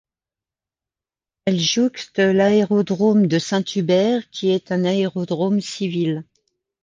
[1.45, 6.23] Elle jouxte l'aérodrome de Saint-Hubert, qui est un aérodrome civil.